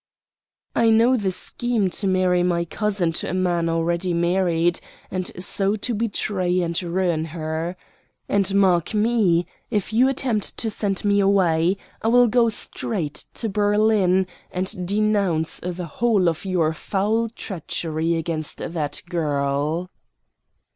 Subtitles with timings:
[0.75, 4.79] "I know the scheme to marry my cousin to a man already married,
[5.11, 7.77] and so to betray and ruin her.
[8.27, 13.47] And, mark me, if you attempt to send me away, I will go straight to
[13.47, 19.91] Berlin and denounce the whole of your foul treachery against that girl."